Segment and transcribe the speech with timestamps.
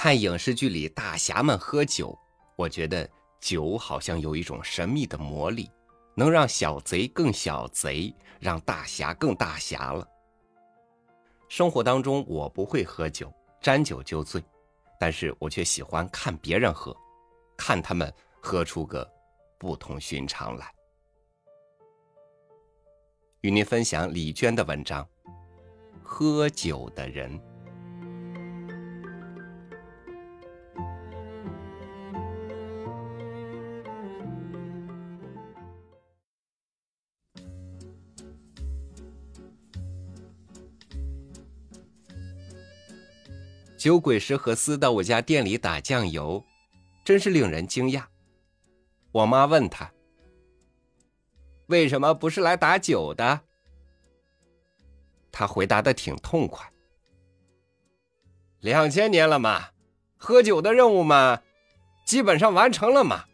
[0.00, 2.16] 看影视剧里大侠们喝酒，
[2.54, 3.10] 我觉得
[3.40, 5.68] 酒好像有一种神秘的魔力，
[6.14, 10.06] 能让小贼更小贼，让大侠更大侠了。
[11.48, 13.28] 生活当中我不会喝酒，
[13.60, 14.40] 沾酒就醉，
[15.00, 16.96] 但是我却喜欢看别人喝，
[17.56, 19.04] 看他们喝出个
[19.58, 20.72] 不同寻常来。
[23.40, 25.04] 与您分享李娟的文章
[26.04, 27.36] 《喝酒的人》。
[43.78, 46.44] 酒鬼石和斯到我家店里打酱油，
[47.04, 48.02] 真是令人惊讶。
[49.12, 49.92] 我妈问他
[51.68, 53.40] ：“为什么不是来打酒的？”
[55.30, 56.68] 他回答的挺痛快
[58.58, 59.68] ：“两千年了嘛，
[60.16, 61.40] 喝酒的任务嘛，
[62.04, 63.26] 基本上完成了嘛。”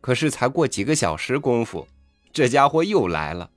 [0.00, 1.86] 可是才过几个小时功夫，
[2.32, 3.50] 这家伙又来了，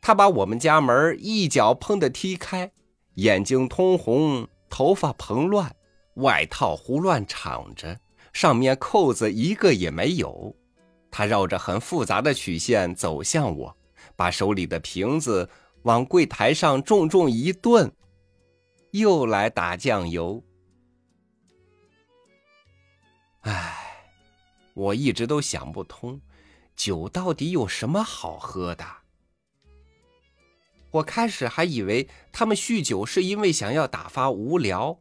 [0.00, 2.70] 他把我们家门一脚砰的踢开。
[3.16, 5.74] 眼睛通红，头发蓬乱，
[6.14, 7.98] 外套胡乱敞着，
[8.32, 10.54] 上面扣子一个也没有。
[11.10, 13.74] 他绕着很复杂的曲线走向我，
[14.16, 15.48] 把手里的瓶子
[15.82, 17.90] 往柜台上重重一顿，
[18.90, 20.42] 又来打酱油。
[23.40, 24.10] 唉，
[24.74, 26.20] 我一直都想不通，
[26.74, 28.84] 酒到底有什么好喝的？
[30.90, 34.98] 我开始还以为他们酗酒是因为想要打发无聊，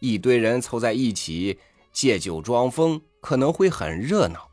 [0.00, 1.58] 一堆人凑在一起
[1.92, 4.48] 借酒装疯，可能会很热闹。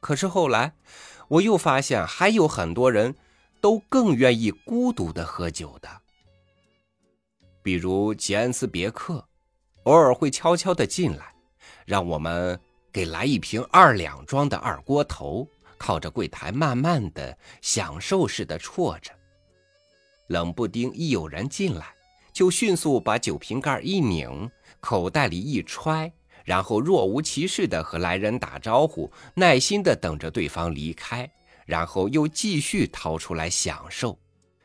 [0.00, 0.74] 可是后来，
[1.28, 3.14] 我又发现还有很多人
[3.60, 5.88] 都更愿意孤独的喝酒的，
[7.62, 9.24] 比如杰恩斯别克，
[9.84, 11.34] 偶尔会悄悄的进来，
[11.86, 12.58] 让我们
[12.92, 15.46] 给来一瓶二两装的二锅头。
[15.80, 19.10] 靠着柜台，慢慢的享受似的啜着。
[20.26, 21.94] 冷不丁一有人进来，
[22.34, 24.48] 就迅速把酒瓶盖一拧，
[24.78, 26.12] 口袋里一揣，
[26.44, 31.28] 然后若无其事的和来人打招呼，耐心的等着对方离开，
[31.64, 34.18] 然后又继续掏出来享受，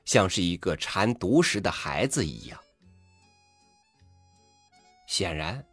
[0.04, 2.60] 像是一个馋独食的孩子一样。
[5.08, 5.66] 显然，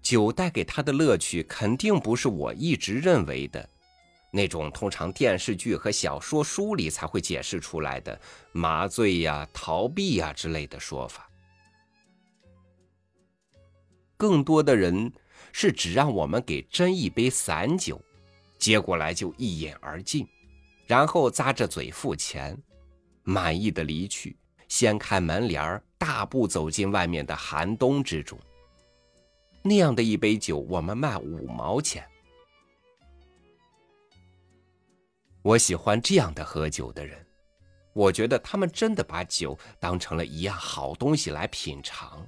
[0.00, 3.68] 酒带给他的乐趣肯定不是我一直认为的。
[4.34, 8.18] 那种通常电视剧和小说书里才会解释出来的
[8.52, 11.28] 麻醉呀、逃避呀之类的说法，
[14.16, 15.12] 更多的人
[15.52, 18.00] 是只让我们给斟一杯散酒，
[18.58, 20.26] 接过来就一饮而尽，
[20.86, 22.56] 然后咂着嘴付钱，
[23.24, 24.34] 满意的离去，
[24.66, 28.38] 掀开门帘大步走进外面的寒冬之中。
[29.62, 32.02] 那样的一杯酒，我们卖五毛钱。
[35.42, 37.26] 我喜欢这样的喝酒的人，
[37.92, 42.24] 我觉得他们真的把酒当成了一样好东西来品尝。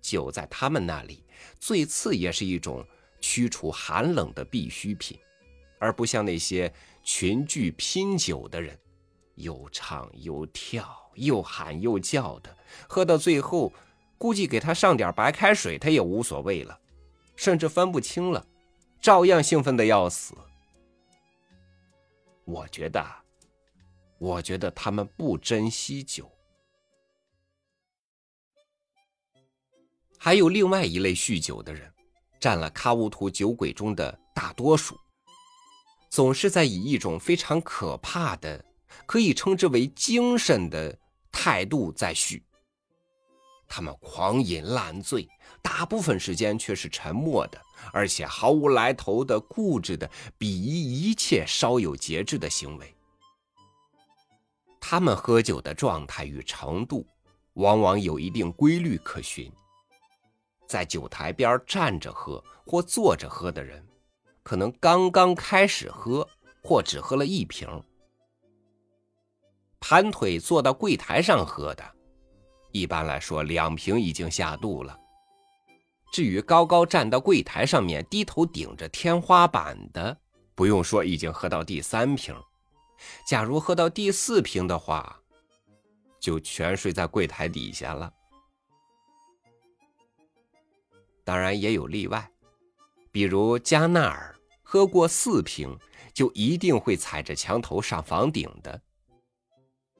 [0.00, 1.24] 酒在他们那里，
[1.60, 2.84] 最次也是一种
[3.20, 5.16] 驱除寒冷的必需品，
[5.78, 6.72] 而不像那些
[7.04, 8.76] 群聚拼酒的人，
[9.36, 12.56] 又唱又跳，又喊又叫的，
[12.88, 13.72] 喝到最后，
[14.18, 16.76] 估计给他上点白开水，他也无所谓了，
[17.36, 18.44] 甚至分不清了，
[19.00, 20.34] 照样兴奋的要死。
[22.46, 23.04] 我觉得，
[24.18, 26.30] 我觉得他们不珍惜酒。
[30.16, 31.92] 还有另外一类酗酒的人，
[32.40, 34.98] 占了喀乌图酒鬼中的大多数，
[36.08, 38.64] 总是在以一种非常可怕的、
[39.06, 40.96] 可以称之为精神的
[41.32, 42.40] 态度在酗。
[43.68, 45.28] 他们狂饮烂醉，
[45.60, 47.60] 大部分时间却是沉默的，
[47.92, 52.94] 而且毫无来头的、固执的鄙夷一切稍有节制的行为。
[54.80, 57.06] 他们喝酒的状态与程度，
[57.54, 59.50] 往往有一定规律可循。
[60.68, 63.84] 在酒台边站着喝或坐着喝的人，
[64.42, 66.28] 可能刚刚开始喝，
[66.62, 67.68] 或只喝了一瓶；
[69.80, 71.84] 盘腿坐到柜台上喝的。
[72.72, 74.98] 一般来说，两瓶已经下肚了。
[76.16, 80.16] 至于高高站到柜台上面，低头顶着天花板的，
[80.54, 82.34] 不用说，已经喝到第三瓶。
[83.28, 85.20] 假如喝到第四瓶的话，
[86.18, 88.10] 就全睡在柜台底下了。
[91.22, 92.30] 当然也有例外，
[93.12, 95.78] 比如加纳尔喝过四瓶，
[96.14, 98.80] 就一定会踩着墙头上房顶的；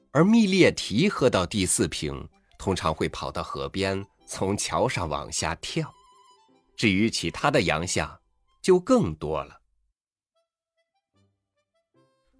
[0.09, 2.27] 而密列提喝到第四瓶。
[2.57, 5.93] 通常会跑到河边，从桥上往下跳。
[6.77, 8.21] 至于其他的洋相，
[8.61, 9.61] 就更多了。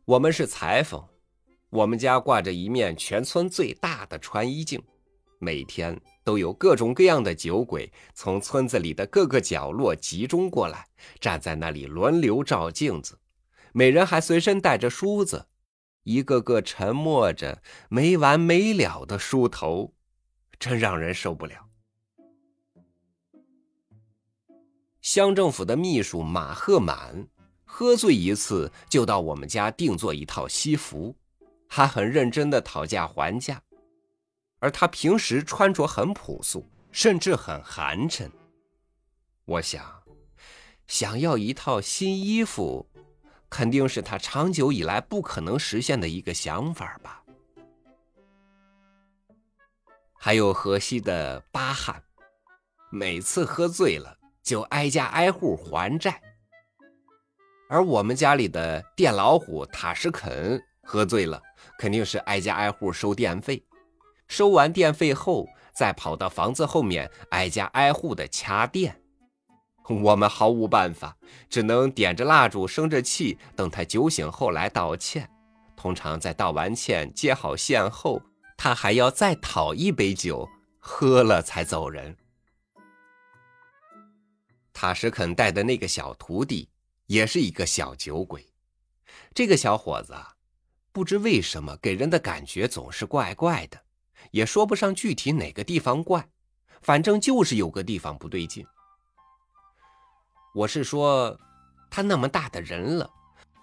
[0.05, 1.03] 我们是裁缝，
[1.69, 4.81] 我们家挂着一面全村最大的穿衣镜，
[5.39, 10.87] 每天都有各种各样的酒鬼从村子里的各个角落集中过来，
[11.19, 13.19] 站在那里轮流照镜子，
[13.73, 15.47] 每人还随身带着梳子，
[16.03, 19.95] 一个个沉默着，没完没了的梳头，
[20.59, 21.66] 真让人受不了。
[25.07, 27.25] 乡政府的秘书马赫满。
[27.63, 31.15] 喝醉一次就到我们家定做一套西服，
[31.65, 33.61] 还很认真的讨价还价。
[34.59, 38.29] 而他平时穿着很朴素，甚至很寒碜。
[39.45, 40.03] 我想，
[40.87, 42.85] 想要一套新衣服，
[43.49, 47.23] 肯定是他长久以来不可能实现的一个想法吧。
[50.13, 52.03] 还有河西的巴汉，
[52.89, 54.16] 每次喝醉了
[54.47, 56.21] 就挨家挨户还债。
[57.67, 61.41] 而我们家里的电老虎塔什肯喝醉了，
[61.77, 63.61] 肯定是挨家挨户收电费，
[64.29, 69.01] 收完电费后，再跑到房子后面挨家挨户的掐电。
[69.89, 71.17] 我们毫无办法，
[71.49, 75.29] 只能点着蜡烛生着气，等他酒醒后来道歉。
[75.75, 78.21] 通常在道完歉、接好线后，
[78.55, 80.47] 他还要再讨一杯酒，
[80.79, 82.15] 喝了才走人。
[84.79, 86.69] 塔什肯带的那个小徒弟。
[87.07, 88.45] 也是一个小酒鬼，
[89.33, 90.13] 这个小伙子
[90.91, 93.81] 不知为什么给人的感觉总是怪怪的，
[94.31, 96.27] 也说不上具体哪个地方怪，
[96.81, 98.67] 反正就是有个地方不对劲。
[100.53, 101.39] 我是说，
[101.89, 103.09] 他那么大的人了，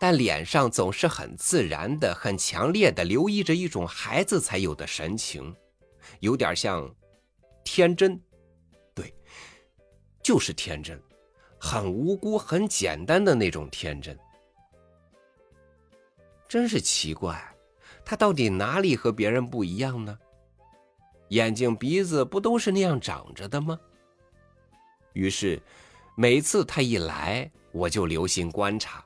[0.01, 5.55] 但脸上总是很自然的、很强烈的流溢着一种孩子才有的神情，
[6.21, 6.91] 有点像
[7.63, 8.19] 天真，
[10.25, 11.01] 就是天真。
[11.57, 14.19] 很无辜、很简单的那种天真，
[16.47, 17.43] 真是奇怪，
[18.05, 20.19] 他到底哪里和别人不一样呢？
[21.29, 23.81] 眼睛、鼻子不都是那样长着的吗？
[25.15, 25.59] 于是，
[26.17, 29.03] 每次他一来，我就留心观察，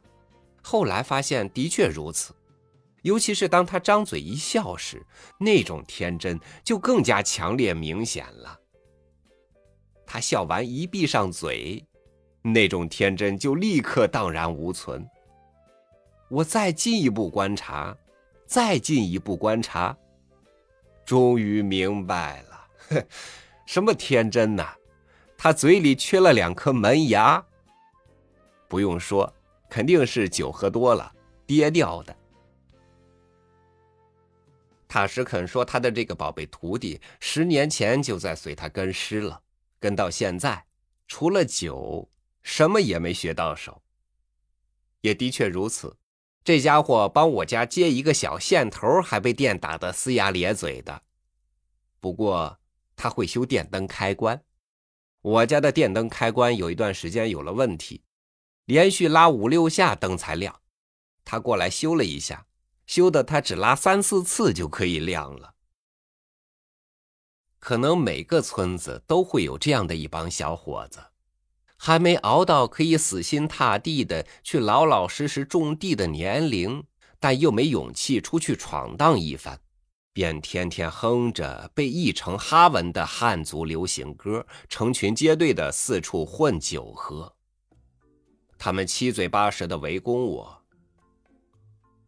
[0.61, 2.35] 后来发现的确如此，
[3.03, 5.01] 尤其是当他张嘴一笑时，
[5.39, 8.58] 那种天真就更加强烈明显了。
[10.11, 11.85] 他笑完一闭上嘴。
[12.41, 15.07] 那种天真就立刻荡然无存。
[16.31, 17.95] 我再进一步观察，
[18.47, 19.95] 再进一步观察，
[21.05, 23.05] 终于明白了，
[23.67, 24.75] 什么天真呐？
[25.37, 27.45] 他嘴里缺了两颗门牙。
[28.67, 29.31] 不用说，
[29.69, 31.13] 肯定是酒喝多了
[31.47, 32.17] 跌掉的。
[34.87, 39.41] 塔什肯说，他的这个宝贝徒弟十年前就在随他跟师了，
[39.79, 40.67] 跟到现在，
[41.07, 42.11] 除了酒。
[42.41, 43.83] 什么也没学到手，
[45.03, 45.99] 也的确如此。
[46.43, 51.03] 这家伙帮我家接一个小线头，还被电打得龇牙咧嘴的。
[52.01, 52.59] 不过
[52.97, 54.43] 他会修电灯开关，
[55.21, 58.03] 我家的电灯开关有一段时间有了问题，
[58.65, 60.63] 连续拉五六下灯才亮。
[61.27, 62.47] 他过来修了一下，
[62.87, 65.55] 修的他只拉三四次就可以亮了。
[67.59, 71.01] 可能每个村子都会有这样的一帮小伙子。
[71.77, 76.83] 还没熬到可以死心塌地的去老老实实种地的年龄，
[77.21, 79.59] 但又没勇气出去闯荡一番，
[80.13, 87.33] 便天天哼着被译成哈文的汉族流行歌，成群结队的四处混酒喝。
[88.59, 90.63] 他们七嘴八舌的围攻我：“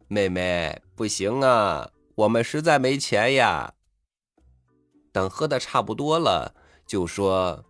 [0.09, 3.73] 妹妹，不行啊，我们实在没钱呀。”
[5.11, 7.65] 等喝的差不多了，就说。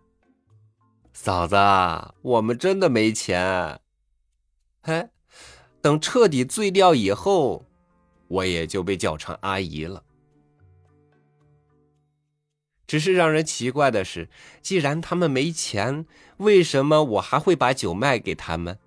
[1.14, 1.54] 嫂子，
[2.22, 3.80] 我们真的没钱。
[4.80, 5.10] 嘿，
[5.82, 7.66] 等彻底醉掉以后，
[8.28, 10.02] 我也就被叫成阿姨了。
[12.86, 14.30] 只是让人奇怪的是，
[14.62, 16.06] 既然他们没钱，
[16.38, 18.78] 为什么我还会把酒卖给他们？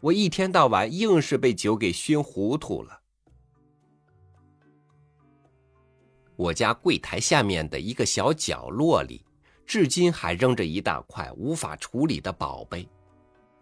[0.00, 3.01] 我一天到晚硬是被酒给熏糊涂了。
[6.36, 9.24] 我家柜台下面的一个小角落里。
[9.64, 12.86] 至今还扔着一大块无法处理的宝贝，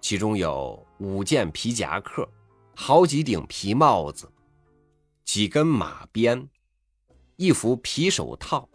[0.00, 2.28] 其中有五件皮夹克、
[2.74, 4.28] 好几顶皮帽子、
[5.24, 6.48] 几根马鞭、
[7.36, 8.68] 一副皮手套、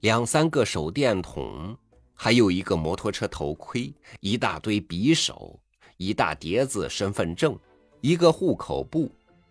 [0.00, 1.76] 两三个手电筒，
[2.14, 5.60] 还有一个摩托车头盔、一大堆匕首、
[5.98, 7.58] 一大叠子身份证、
[8.00, 9.10] 一个户口簿、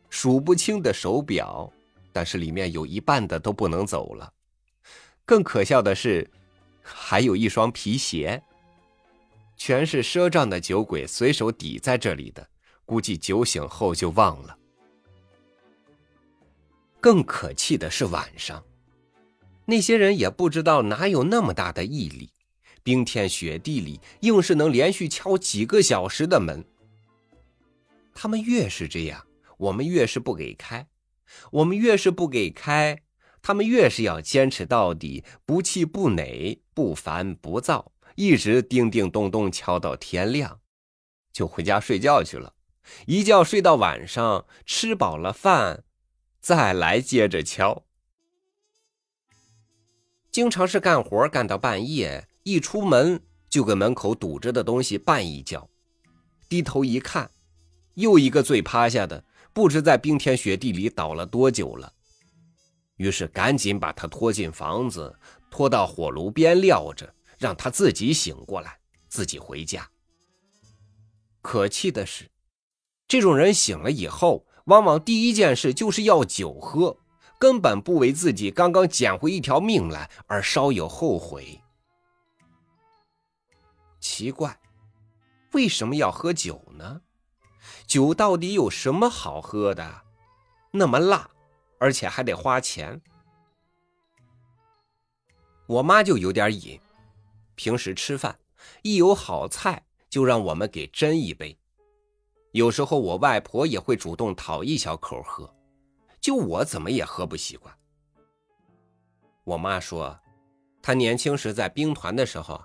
[0.10, 1.72] 数不清的手表，
[2.16, 4.32] 但是里面有一半的都不能走了。
[5.26, 6.32] 更可笑的是，
[6.82, 8.42] 还有一双皮鞋，
[9.58, 12.48] 全是赊账的酒鬼随手抵在这里的，
[12.86, 14.58] 估计酒醒后就忘了。
[17.02, 18.64] 更可气的是晚上，
[19.66, 22.32] 那些人也不知道哪有那么大的毅力，
[22.82, 26.64] 冰天雪地里硬是能连续敲几个小时的门。
[28.14, 29.22] 他们越是这样，
[29.58, 30.86] 我们越是不给开；
[31.52, 33.02] 我们越是不给开。
[33.42, 40.62] 他们越是要坚持到底，不气不馁，不烦不躁，一直叮叮咚咚敲到天亮，
[41.32, 42.56] 就回家睡觉去了。
[43.06, 45.84] 一觉睡到晚上，吃饱了饭，
[46.42, 47.86] 再来接着敲。
[50.32, 55.70] 经常是干活干到半夜，一出门就给门口堵着的东西绊一跤，
[56.50, 57.30] 低头一看，
[57.94, 59.24] 又一个醉趴下的，
[59.56, 61.94] 不知在冰天雪地里倒了多久了。
[62.98, 65.18] 于是赶紧把他拖进房子，
[65.50, 69.90] 拖到火炉边撂着，让他自己醒过来，自己回家。
[71.42, 72.30] 可气的是，
[73.08, 76.98] 这种人醒了以后，往往第一件事就是要酒喝，
[77.40, 81.62] 根本不为自己刚刚捡回一条命来而稍有后悔。
[84.02, 84.60] 奇怪，
[85.54, 87.02] 为什么要喝酒呢？
[87.86, 90.02] 酒到底有什么好喝的？
[90.72, 91.30] 那么辣。
[91.78, 93.00] 而且还得花钱。
[95.68, 96.80] 我妈就有点瘾，
[97.56, 98.40] 平时吃饭
[98.82, 101.56] 一有好菜就让我们给斟一杯。
[102.54, 105.54] 有时候我外婆也会主动讨一小口喝，
[106.22, 107.78] 就我怎么也喝不习惯。
[109.44, 110.18] 我妈说，
[110.82, 112.64] 她年轻时在兵团的时候，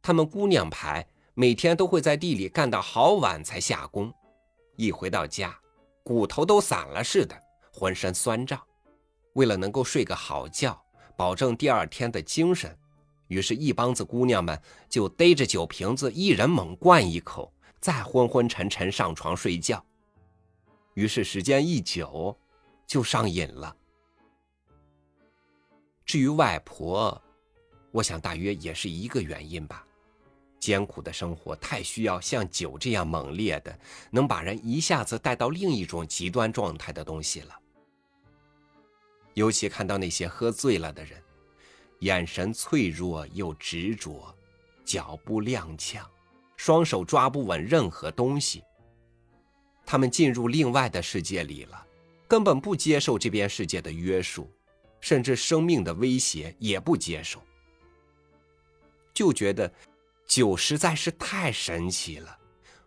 [0.00, 4.12] 他们姑娘排每天都会在地里干到好晚才下工，
[4.78, 5.54] 一回到家，
[6.04, 7.36] 骨头都散了似的。
[7.70, 8.60] 浑身酸胀，
[9.34, 10.80] 为了能够睡个好觉，
[11.16, 12.76] 保证第二天的精神，
[13.28, 19.84] 于是，一帮子姑娘们就逮着酒瓶子，一人猛灌一口，再昏昏沉沉上床睡觉。
[20.94, 22.36] 于是，时间一久，
[22.84, 23.76] 就上瘾了。
[26.04, 27.20] 至于外婆，
[27.92, 29.86] 我想大约也是一个原因吧。
[30.58, 33.78] 艰苦的生活太需要像酒这样猛烈的，
[34.10, 37.58] 能把人一下子带到另一种极端状态的东西了。
[39.34, 41.22] 尤其看到那些喝醉了的人，
[42.00, 44.34] 眼神脆弱又执着，
[44.84, 46.00] 脚步踉跄，
[46.56, 48.64] 双手抓不稳任何东西。
[49.86, 51.86] 他们进入另外的世界里了，
[52.26, 54.50] 根本不接受这边世界的约束，
[55.00, 57.40] 甚至生命的威胁也不接受，
[59.14, 59.72] 就觉得
[60.28, 62.38] 酒实在是太神奇了。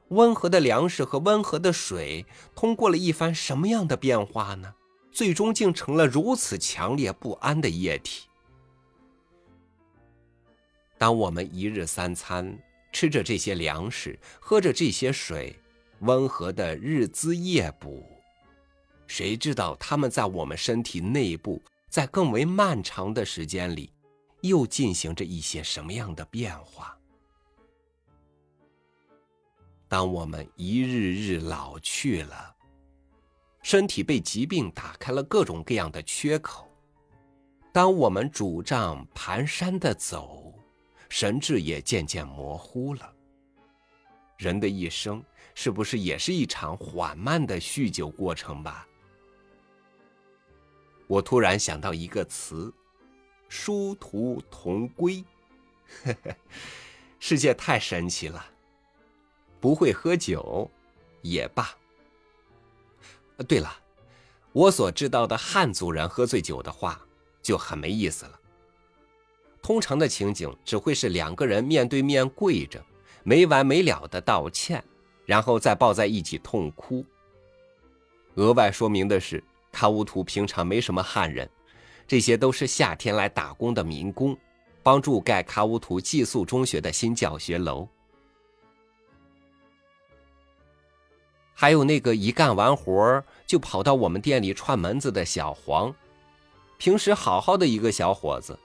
[0.09, 4.73] 温和的粮食和温和的水，通过了一番什么样的变化呢？
[5.11, 8.27] 最终竟成了如此强烈不安的液体。
[10.97, 12.57] 当我们一日三餐
[12.93, 15.53] 吃着这些粮食，喝着这些水，
[15.99, 18.05] 温和的日滋夜补，
[19.07, 23.91] 谁知道他们在我们身体内部，在更为漫长的时间里，
[24.41, 26.97] 又进行着一些什么样的变化？
[29.91, 32.55] 当我们一日日老去了。
[33.61, 36.65] 身体被疾病打开了各种各样的缺口。
[37.73, 40.57] 当我们拄杖蹒跚的走，
[41.09, 43.13] 神志也渐渐模糊了。
[44.37, 45.21] 人的一生
[45.53, 48.87] 是不是也是一场缓慢的酗酒过程吧？
[51.05, 52.73] 我突然想到一个词：
[53.49, 55.21] 殊途同归。
[57.19, 58.43] 世界太神奇了，
[59.61, 60.69] 不会喝酒
[61.21, 61.69] 也罢。
[63.47, 63.73] 对了，
[64.51, 66.99] 我所知道的汉族人喝醉酒的话
[67.41, 68.39] 就很没意思了。
[69.61, 72.83] 通常的情景只会是两个人面对面跪着，
[73.23, 74.83] 没完没了的道歉，
[75.25, 77.05] 然后再抱在一起痛哭。
[78.35, 81.47] 额外说明的是，卡乌图平常没什么汉人，
[82.07, 84.35] 这些都是夏天来打工的民工，
[84.81, 87.87] 帮助盖卡乌图寄宿中学的新教学楼。
[91.61, 95.93] 还有那个一干完活就跑到我们店里串门子的小黄，
[96.79, 98.57] 平时好好的一个小伙子，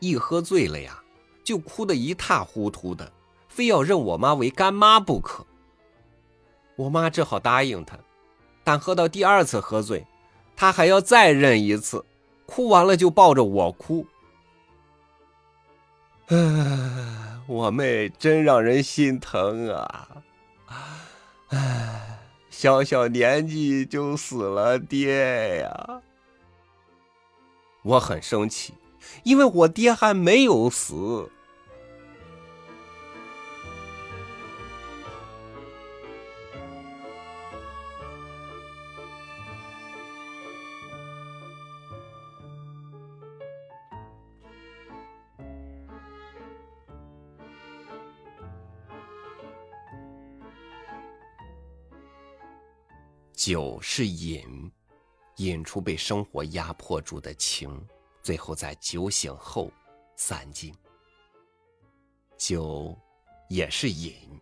[0.00, 1.00] 一喝醉了呀，
[1.44, 3.12] 就哭得一塌糊涂的，
[3.46, 5.46] 非要认我妈为干妈不可。
[6.74, 7.96] 我妈只好答应他，
[8.64, 10.04] 但喝到第二次喝醉，
[10.56, 12.04] 他还要再认一次，
[12.46, 14.04] 哭完了就抱着我哭。
[16.26, 20.08] 唉，我妹真让人心疼啊！
[21.50, 22.10] 唉。
[22.56, 26.00] 小小年纪就死了爹呀！
[27.82, 28.72] 我很生气，
[29.24, 31.28] 因为我爹还没有死。
[53.46, 54.72] 酒是瘾，
[55.36, 57.78] 引出被生活压迫住的情，
[58.22, 59.70] 最后在酒醒后
[60.16, 60.74] 散尽。
[62.38, 62.98] 酒
[63.50, 64.40] 也是饮，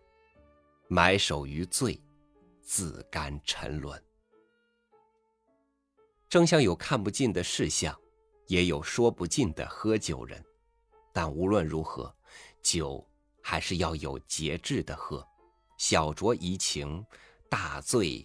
[0.86, 2.00] 埋首于醉，
[2.62, 4.00] 自甘沉沦。
[6.28, 8.00] 正像有看不尽的事项，
[8.46, 10.40] 也有说不尽的喝酒人。
[11.12, 12.14] 但无论如何，
[12.62, 13.04] 酒
[13.42, 15.26] 还是要有节制的喝，
[15.76, 17.04] 小酌怡情，
[17.50, 18.24] 大醉。